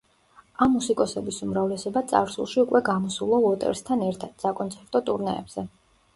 [0.65, 5.69] ამ მუსიკოსების უმრავლესობა წარსულში უკვე გამოსულა უოტერსთან ერთად, საკონცერტო ტურნეებზე.